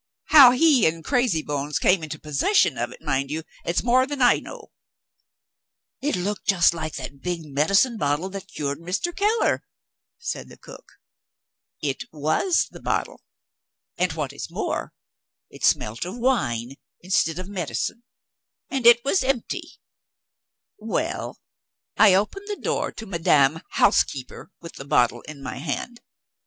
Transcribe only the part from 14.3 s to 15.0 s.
is more,